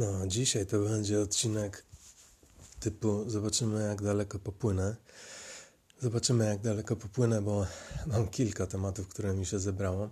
[0.00, 1.84] No, dzisiaj to będzie odcinek
[2.80, 4.96] typu zobaczymy jak daleko popłynę.
[6.02, 7.66] Zobaczymy jak daleko popłynę, bo
[8.06, 10.10] mam kilka tematów, które mi się zebrało.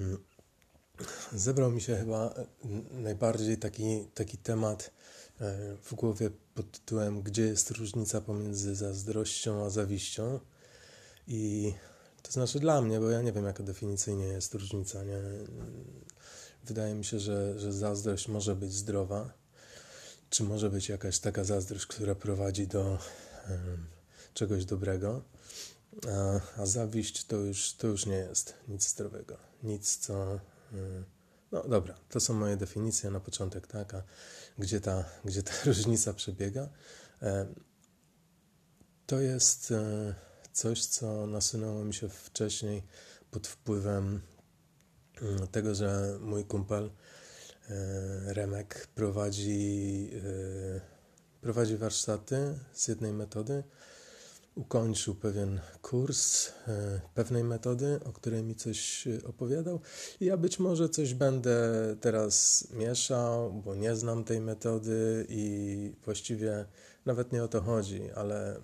[0.00, 0.18] Mm.
[1.32, 2.34] Zebrał mi się chyba
[2.90, 4.90] najbardziej taki, taki temat
[5.40, 10.40] e, w głowie pod tytułem Gdzie jest różnica pomiędzy zazdrością a zawiścią?
[11.28, 11.72] I
[12.22, 15.04] to znaczy dla mnie, bo ja nie wiem, jaka definicyjnie jest różnica.
[15.04, 15.20] Nie?
[16.66, 19.32] Wydaje mi się, że, że zazdrość może być zdrowa,
[20.30, 22.98] czy może być jakaś taka zazdrość, która prowadzi do
[23.50, 23.86] um,
[24.34, 25.22] czegoś dobrego,
[26.08, 30.40] a, a zawiść to już, to już nie jest nic zdrowego, nic co.
[30.72, 31.04] Um,
[31.52, 34.02] no dobra, to są moje definicje na początek, tak, a
[34.58, 36.68] gdzie ta, gdzie ta różnica przebiega?
[37.22, 37.54] Um,
[39.06, 40.14] to jest e,
[40.52, 42.82] coś, co nasunęło mi się wcześniej
[43.30, 44.20] pod wpływem
[45.50, 46.90] tego, że mój kumpel
[47.70, 50.80] e, Remek prowadzi, e,
[51.40, 53.62] prowadzi warsztaty z jednej metody.
[54.54, 59.80] Ukończył pewien kurs e, pewnej metody, o której mi coś opowiadał.
[60.20, 61.56] I ja być może coś będę
[62.00, 66.64] teraz mieszał, bo nie znam tej metody i właściwie
[67.06, 68.60] nawet nie o to chodzi, ale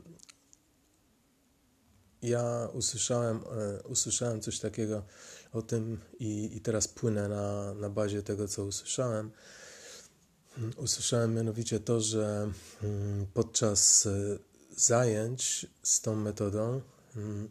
[2.22, 3.40] ja usłyszałem,
[3.88, 5.02] usłyszałem coś takiego
[5.52, 9.30] o tym i, i teraz płynę na, na bazie tego, co usłyszałem.
[10.76, 12.50] Usłyszałem mianowicie to, że
[12.82, 14.38] mm, podczas e,
[14.76, 16.80] zajęć z tą metodą
[17.16, 17.48] mm,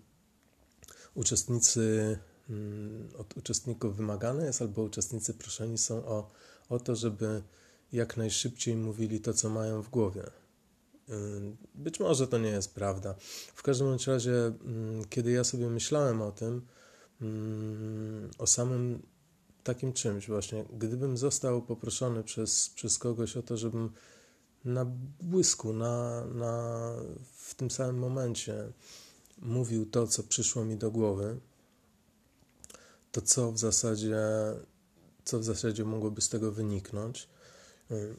[1.15, 2.17] uczestnicy,
[2.49, 6.31] mm, od uczestników wymagane jest, albo uczestnicy proszeni są o,
[6.69, 7.43] o to, żeby
[7.93, 10.23] jak najszybciej mówili to, co mają w głowie.
[11.75, 13.15] Być może to nie jest prawda.
[13.55, 14.53] W każdym razie,
[15.09, 16.61] kiedy ja sobie myślałem o tym,
[18.37, 19.01] o samym
[19.63, 20.65] takim czymś właśnie.
[20.73, 23.91] Gdybym został poproszony przez, przez kogoś o to, żebym
[24.65, 24.85] na
[25.21, 26.93] błysku, na, na,
[27.35, 28.71] w tym samym momencie
[29.37, 31.39] mówił to, co przyszło mi do głowy,
[33.11, 34.19] to co w zasadzie,
[35.23, 37.29] co w zasadzie mogłoby z tego wyniknąć.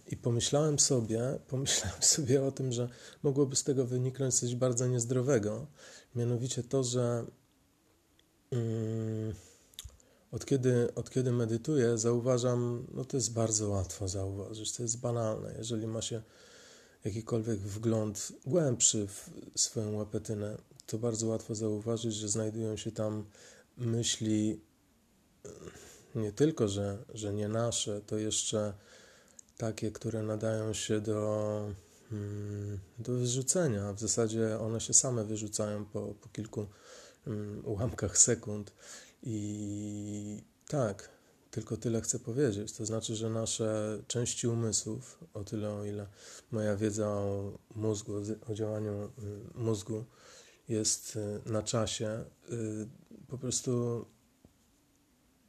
[0.06, 2.88] I pomyślałem sobie, pomyślałem sobie o tym, że
[3.22, 5.66] mogłoby z tego wyniknąć coś bardzo niezdrowego,
[6.14, 7.41] mianowicie to, że Mm,
[10.30, 15.54] od kiedy, od kiedy medytuję, zauważam, no to jest bardzo łatwo zauważyć, to jest banalne.
[15.58, 16.22] Jeżeli ma się
[17.04, 19.30] jakikolwiek wgląd głębszy w
[19.60, 23.24] swoją łapetynę, to bardzo łatwo zauważyć, że znajdują się tam
[23.76, 24.60] myśli
[26.14, 28.74] nie tylko, że, że nie nasze, to jeszcze
[29.56, 31.68] takie, które nadają się do,
[32.98, 33.92] do wyrzucenia.
[33.92, 36.66] W zasadzie one się same wyrzucają po, po kilku
[37.64, 38.72] ułamkach sekund.
[39.22, 41.08] I tak,
[41.50, 42.72] tylko tyle chcę powiedzieć.
[42.72, 46.06] To znaczy, że nasze części umysłów, o tyle o ile
[46.50, 48.12] moja wiedza o mózgu,
[48.48, 50.04] o działaniu mm, mózgu
[50.68, 52.88] jest y, na czasie, y,
[53.28, 54.04] po prostu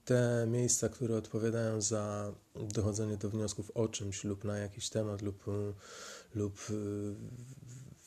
[0.05, 5.45] te miejsca, które odpowiadają za dochodzenie do wniosków o czymś lub na jakiś temat lub,
[6.35, 7.15] lub y,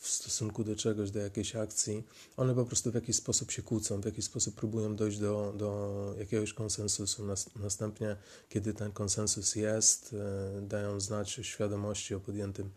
[0.06, 2.04] w stosunku do czegoś, do jakiejś akcji,
[2.36, 6.14] one po prostu w jakiś sposób się kłócą, w jakiś sposób próbują dojść do, do
[6.18, 7.22] jakiegoś konsensusu.
[7.56, 8.16] Następnie,
[8.48, 10.14] kiedy ten konsensus jest,
[10.58, 12.70] e, dają znać świadomości o, podjętym,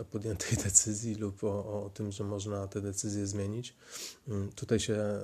[0.00, 3.74] o podjętej decyzji lub o, o tym, że można te decyzje zmienić.
[4.28, 5.20] Mm, tutaj się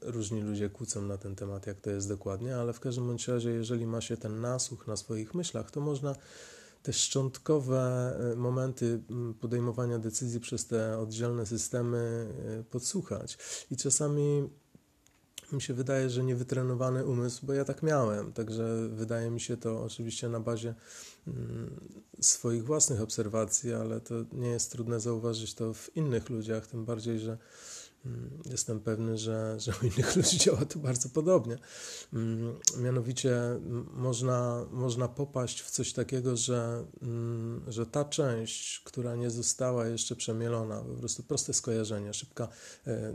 [0.00, 3.50] różni ludzie kłócą na ten temat, jak to jest dokładnie, ale w każdym bądź razie,
[3.50, 6.14] jeżeli ma się ten nasłuch na swoich myślach, to można
[6.86, 9.02] te szczątkowe e, momenty
[9.40, 12.28] podejmowania decyzji przez te oddzielne systemy
[12.60, 13.38] e, podsłuchać.
[13.70, 14.48] I czasami
[15.52, 19.82] mi się wydaje, że niewytrenowany umysł, bo ja tak miałem, także wydaje mi się to
[19.82, 20.74] oczywiście na bazie
[22.20, 27.18] swoich własnych obserwacji, ale to nie jest trudne zauważyć to w innych ludziach, tym bardziej,
[27.18, 27.38] że Mm,
[28.50, 31.58] jestem pewny, że, że u innych ludzi działa to bardzo podobnie.
[32.12, 33.34] Mm, mianowicie
[33.92, 40.16] można, można popaść w coś takiego, że, mm, że ta część, która nie została jeszcze
[40.16, 42.48] przemielona, po prostu proste skojarzenie, szybka,
[42.86, 43.14] e,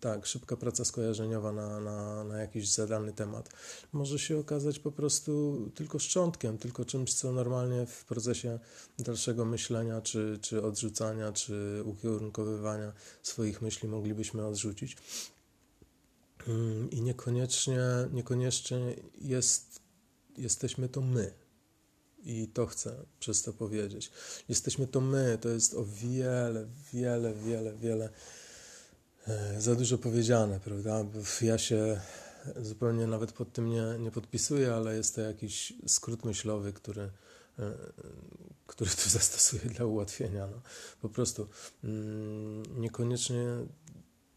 [0.00, 3.48] tak, szybka praca skojarzeniowa na, na, na jakiś zadany temat,
[3.92, 8.58] może się okazać po prostu tylko szczątkiem, tylko czymś, co normalnie w procesie
[8.98, 12.92] dalszego myślenia, czy, czy odrzucania, czy ukierunkowywania
[13.22, 14.96] swoich myśli myśli moglibyśmy odrzucić.
[16.48, 17.80] Mm, I niekoniecznie,
[18.12, 19.80] niekoniecznie jest,
[20.38, 21.32] jesteśmy to my.
[22.24, 24.10] I to chcę przez to powiedzieć.
[24.48, 28.10] Jesteśmy to my, to jest o wiele, wiele, wiele, wiele
[29.28, 31.04] e, za dużo powiedziane, prawda?
[31.42, 32.00] Ja się
[32.56, 37.10] zupełnie nawet pod tym nie, nie podpisuję, ale jest to jakiś skrót myślowy, który
[38.66, 40.46] który tu zastosuję dla ułatwienia.
[40.46, 40.60] No,
[41.00, 41.48] po prostu
[41.84, 43.44] mm, niekoniecznie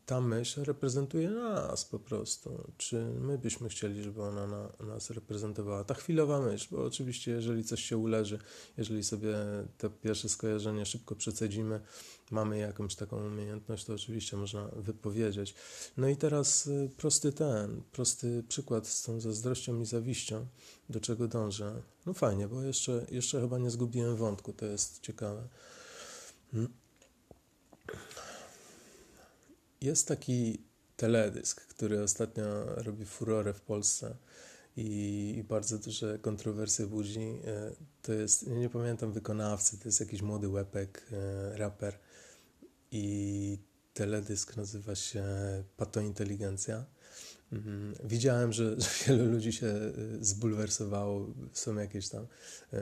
[0.06, 2.72] ta myśl reprezentuje nas po prostu.
[2.78, 5.84] Czy my byśmy chcieli, żeby ona na, nas reprezentowała?
[5.84, 8.40] Ta chwilowa myśl, bo oczywiście, jeżeli coś się uleży,
[8.78, 9.36] jeżeli sobie
[9.78, 11.80] te pierwsze skojarzenie szybko przecedzimy,
[12.32, 15.56] mamy jakąś taką umiejętność, to oczywiście można wypowiedzieć.
[15.98, 20.46] No i teraz y, prosty ten, prosty przykład z tą zazdrością i zawiścią,
[20.90, 21.82] do czego dążę.
[22.06, 25.48] No fajnie, bo jeszcze, jeszcze chyba nie zgubiłem wątku, to jest ciekawe.
[29.82, 30.62] Jest taki
[30.98, 34.16] teledysk, który ostatnio robi furorę w Polsce
[34.78, 37.20] i, i bardzo duże kontrowersje budzi.
[37.20, 42.00] E, to jest, nie pamiętam wykonawcy, to jest jakiś młody łepek, e, raper
[42.92, 43.58] i
[43.94, 45.24] teledysk nazywa się
[45.78, 46.76] Patointeligencja.
[46.76, 46.95] Mhm.
[48.04, 52.24] Widziałem, że, że wielu ludzi się y, zbulwersowało, są jakieś tam
[52.74, 52.78] y,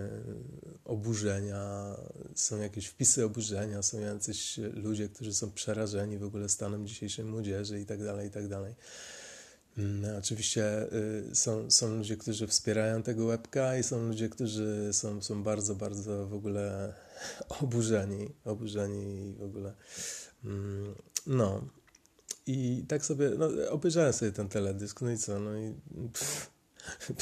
[0.85, 1.95] oburzenia,
[2.35, 7.79] są jakieś wpisy oburzenia, są jacyś ludzie, którzy są przerażeni w ogóle stanem dzisiejszej młodzieży
[7.81, 8.75] i tak dalej, i tak dalej.
[9.77, 10.93] Mm, oczywiście
[11.31, 15.75] y, są, są ludzie, którzy wspierają tego łebka i są ludzie, którzy są, są bardzo,
[15.75, 16.93] bardzo w ogóle
[17.61, 19.73] oburzeni, oburzeni i w ogóle.
[20.45, 20.95] Mm,
[21.27, 21.61] no,
[22.47, 25.73] i tak sobie, no, obejrzałem sobie ten teledysk, no i co, no i
[26.13, 26.53] pff,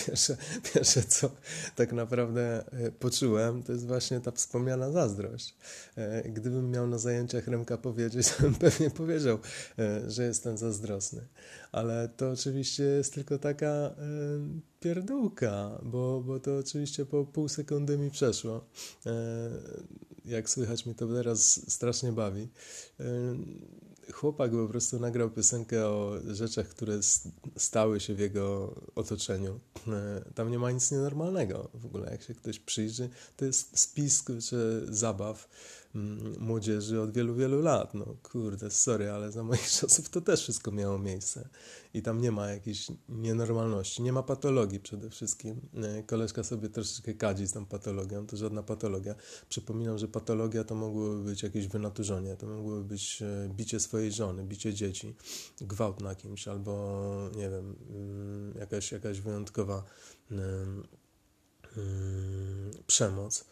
[0.06, 0.38] pierwsze,
[0.74, 1.32] pierwsze, co
[1.76, 5.56] tak naprawdę e, poczułem, to jest właśnie ta wspomniana zazdrość.
[5.96, 9.40] E, gdybym miał na zajęciach Remka powiedzieć, to bym pewnie powiedział,
[9.80, 11.28] e, że jestem zazdrosny.
[11.72, 13.96] Ale to oczywiście jest tylko taka
[14.80, 18.66] pierdółka, bo, bo to oczywiście po pół sekundy mi przeszło.
[20.26, 22.50] Jak słychać, mi to teraz strasznie bawi
[24.12, 27.00] chłopak po prostu nagrał piosenkę o rzeczach, które
[27.58, 29.60] stały się w jego otoczeniu.
[29.88, 32.12] E, tam nie ma nic nienormalnego w ogóle.
[32.12, 35.48] Jak się ktoś przyjrzy, to jest spis czy zabaw
[36.40, 37.94] młodzieży od wielu, wielu lat.
[37.94, 41.50] No kurde, sorry, ale za moich czasów to też wszystko miało miejsce
[41.94, 45.62] i tam nie ma jakiejś nienormalności, nie ma patologii przede wszystkim.
[45.84, 49.16] E, koleżka sobie troszeczkę kadzi z tą patologią, to żadna patologia.
[49.50, 54.44] Przypominam, że patologia to mogłoby być jakieś wynaturzenie, to mogłoby być e, bicie swojej żony,
[54.44, 55.16] bicie dzieci,
[55.62, 59.84] gwałt na kimś albo, nie wiem, mm, jakaś, jakaś wyjątkowa
[60.32, 60.84] mm,
[62.88, 63.46] przemoc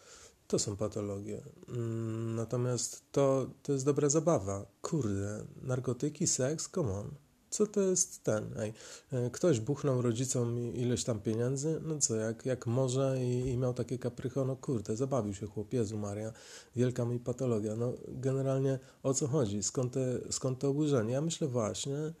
[0.50, 1.42] to są patologie.
[1.68, 4.66] Mm, natomiast to, to jest dobra zabawa.
[4.82, 7.10] Kurde, narkotyki, seks, come on.
[7.50, 8.54] Co to jest ten?
[8.58, 8.72] Ej,
[9.12, 13.74] e, ktoś buchnął rodzicom ileś tam pieniędzy, no co, jak, jak może i, i miał
[13.74, 16.32] takie kaprycho, no kurde, zabawił się chłop, Jezu Maria,
[16.76, 17.76] wielka mi patologia.
[17.76, 19.62] No generalnie o co chodzi?
[19.62, 21.12] Skąd te, skąd to oburzenie?
[21.12, 22.12] Ja myślę właśnie,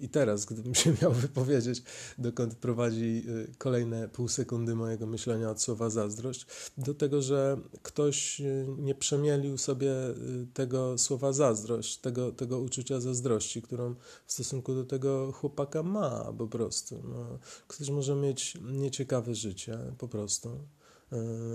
[0.00, 1.82] i teraz, gdybym się miał wypowiedzieć,
[2.18, 6.46] dokąd prowadzi y, kolejne pół sekundy mojego myślenia od słowa zazdrość,
[6.78, 13.00] do tego, że ktoś y, nie przemielił sobie y, tego słowa zazdrość, tego, tego uczucia
[13.00, 13.94] zazdrości, którą
[14.26, 17.02] w stosunku do tego chłopaka ma po prostu.
[17.08, 17.38] No,
[17.68, 20.48] ktoś może mieć nieciekawe życie po prostu.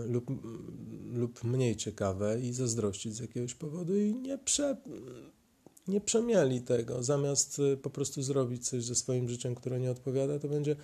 [0.08, 0.25] Lub,
[1.14, 4.78] lub mniej ciekawe i zazdrościć z jakiegoś powodu i nie prze,
[5.88, 7.04] nie przemieli tego.
[7.04, 10.75] Zamiast y, po prostu zrobić coś ze swoim życiem, które nie odpowiada, to będzie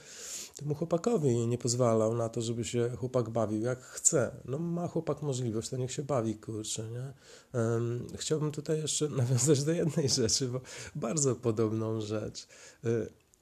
[0.55, 4.31] temu chłopakowi nie pozwalał na to, żeby się chłopak bawił jak chce.
[4.45, 7.13] No ma chłopak możliwość, to niech się bawi, kurczę, nie?
[7.59, 10.61] Um, chciałbym tutaj jeszcze nawiązać do jednej rzeczy, bo
[10.95, 12.47] bardzo podobną rzecz.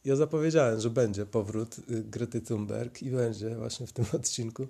[0.06, 4.68] Y, ja zapowiedziałem, że będzie powrót y, Grety Thunberg i będzie właśnie w tym odcinku.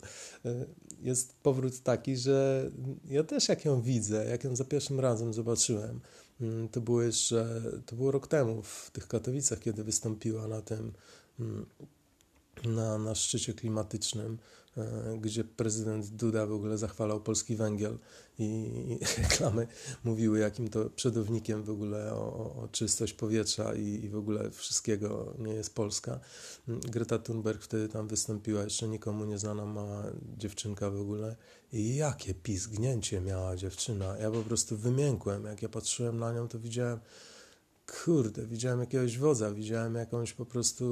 [1.01, 2.69] Jest powrót taki, że
[3.09, 5.99] ja też jak ją widzę, jak ją za pierwszym razem zobaczyłem,
[6.41, 10.93] Mm, to było jeszcze, to było rok temu w tych Katowicach, kiedy wystąpiła na tym,
[11.39, 11.65] mm,
[12.63, 14.37] na, na szczycie klimatycznym,
[14.77, 17.97] e, gdzie prezydent Duda w ogóle zachwalał polski węgiel
[18.39, 19.67] i, reklamy
[20.03, 25.33] mówiły, jakim to przodownikiem w ogóle o, o czystość powietrza i, i, w ogóle wszystkiego
[25.39, 26.19] nie jest Polska.
[26.67, 30.03] Greta Thunberg wtedy tam wystąpiła, jeszcze nikomu nieznana mała
[30.37, 31.35] dziewczynka w ogóle
[31.73, 34.17] i jakie pizgnięcie miała dziewczyna.
[34.17, 36.99] Ja po prostu wymiękłem, jak ja patrzyłem na nią, to widziałem
[37.91, 40.85] kurde, widziałem jakiegoś wodza, widziałem jakąś po prostu,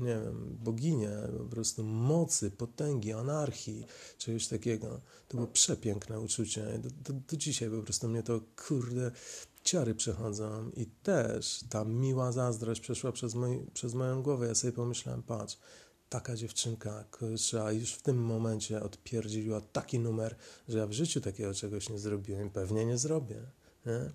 [0.00, 3.86] nie wiem, boginię, po prostu mocy, potęgi, anarchii,
[4.18, 5.00] czegoś takiego.
[5.28, 6.78] To było przepiękne uczucie.
[6.78, 9.10] Do, do, do dzisiaj po prostu mnie to, kurde,
[9.64, 14.46] ciary przechodzą i też ta miła zazdrość przeszła przez, mój, przez moją głowę.
[14.46, 15.58] Ja sobie pomyślałem, patrz,
[16.08, 20.36] taka dziewczynka, kurczę, już w tym momencie odpierdziła taki numer,
[20.68, 23.42] że ja w życiu takiego czegoś nie zrobiłem, pewnie nie zrobię.
[23.86, 24.12] Nie?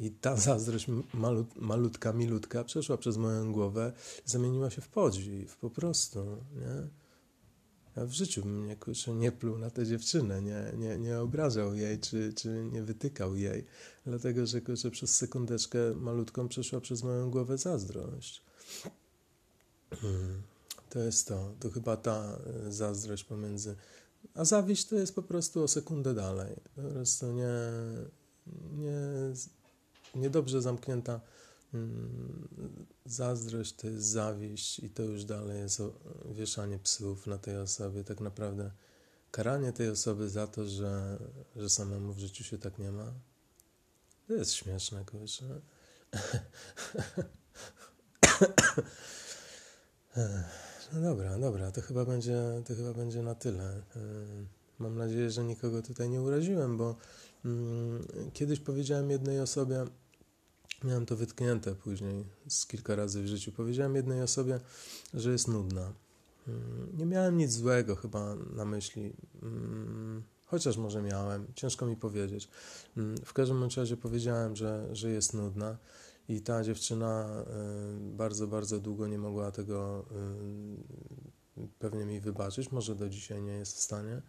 [0.00, 3.92] I ta zazdrość malut, malutka, milutka przeszła przez moją głowę,
[4.24, 6.20] zamieniła się w podziw, po prostu,
[6.54, 6.88] nie?
[7.96, 8.76] Ja w życiu bym nie,
[9.14, 13.64] nie pluł na tę dziewczynę, nie, nie, nie obrażał jej, czy, czy nie wytykał jej,
[14.06, 18.42] dlatego że kurczę, przez sekundeczkę malutką przeszła przez moją głowę zazdrość.
[19.90, 20.42] Hmm.
[20.90, 23.76] To jest to, to chyba ta e, zazdrość pomiędzy.
[24.34, 26.56] A zawiść to jest po prostu o sekundę dalej.
[26.76, 27.48] Po prostu nie,
[28.72, 28.92] nie,
[30.14, 31.20] niedobrze zamknięta
[31.74, 32.48] mm,
[33.04, 35.82] zazdrość to jest zawiść i to już dalej jest
[36.30, 38.04] wieszanie psów na tej osobie.
[38.04, 38.70] Tak naprawdę
[39.30, 41.18] karanie tej osoby za to, że,
[41.56, 43.12] że samemu w życiu się tak nie ma.
[44.28, 45.44] To jest śmieszne, kurczę.
[50.92, 53.82] No dobra, dobra, to chyba będzie, to chyba będzie na tyle.
[54.78, 56.96] Mam nadzieję, że nikogo tutaj nie uraziłem, bo
[58.32, 59.84] kiedyś powiedziałem jednej osobie,
[60.84, 64.60] miałem to wytknięte później z kilka razy w życiu, powiedziałem jednej osobie,
[65.14, 65.92] że jest nudna.
[66.48, 72.48] Mm, nie miałem nic złego chyba na myśli, mm, chociaż może miałem, ciężko mi powiedzieć.
[73.24, 75.78] W każdym razie powiedziałem, że, że jest nudna.
[76.28, 77.44] I ta dziewczyna
[78.06, 80.04] y, bardzo, bardzo długo nie mogła tego
[81.58, 82.72] y, pewnie mi wybaczyć.
[82.72, 84.22] Może do dzisiaj nie jest w stanie.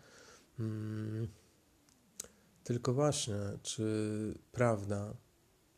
[2.69, 3.83] Tylko właśnie, czy
[4.51, 5.13] prawda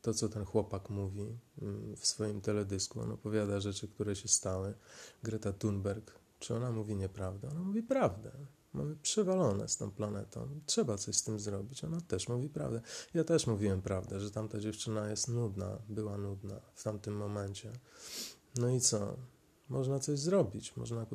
[0.02, 4.74] to, co ten chłopak mówi mm, w swoim teledysku, on opowiada rzeczy, które się stały.
[5.24, 7.50] Greta Thunberg, czy ona mówi nieprawdę?
[7.50, 8.32] Ona mówi prawdę.
[8.74, 10.50] Mamy przewalone z tą planetą.
[10.66, 11.84] Trzeba coś z tym zrobić.
[11.84, 12.82] Ona też mówi prawdę.
[13.14, 17.72] Ja też mówiłem prawdę, że tamta dziewczyna jest nudna, była nudna w tamtym momencie.
[18.56, 19.18] No i co?
[19.70, 20.78] Można coś zrobić.
[20.78, 21.06] Można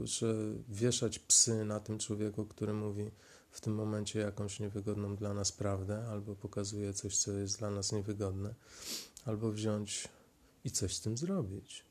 [0.68, 3.10] wieszać psy na tym człowieku, który mówi
[3.56, 7.92] w tym momencie jakąś niewygodną dla nas prawdę, albo pokazuje coś, co jest dla nas
[7.92, 8.54] niewygodne,
[9.24, 10.08] albo wziąć
[10.64, 11.84] i coś z tym zrobić.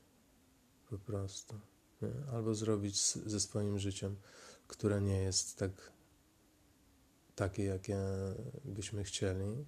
[0.90, 1.60] Po prostu.
[2.02, 2.32] Nie?
[2.32, 4.16] Albo zrobić ze swoim życiem
[4.66, 5.92] które nie jest tak
[7.34, 7.98] takie, jakie
[8.64, 9.64] byśmy chcieli,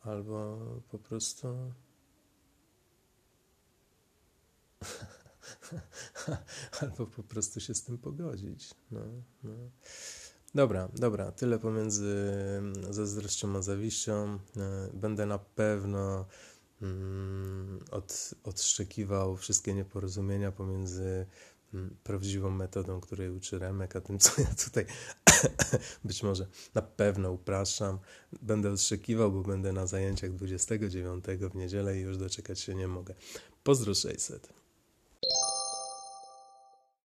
[0.00, 0.58] albo
[0.90, 1.72] po prostu
[6.80, 8.74] albo po prostu się z tym pogodzić.
[8.90, 9.00] No,
[9.42, 9.70] no.
[10.54, 12.32] Dobra, dobra, tyle pomiędzy
[12.90, 14.38] zazdrością a zawiścią.
[14.56, 16.26] E, będę na pewno
[16.82, 21.26] mm, od, odszczekiwał wszystkie nieporozumienia pomiędzy
[22.04, 24.86] prawdziwą metodą, której uczy Remek, a tym, co ja tutaj
[26.04, 27.98] być może na pewno upraszczam.
[28.42, 33.14] Będę odszczekiwał, bo będę na zajęciach 29 w niedzielę i już doczekać się nie mogę.
[33.62, 34.59] Pozdro 600.